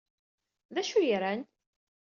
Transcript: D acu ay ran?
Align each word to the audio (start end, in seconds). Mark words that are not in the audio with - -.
D 0.73 0.75
acu 0.81 0.95
ay 0.97 1.11
ran? 1.21 1.41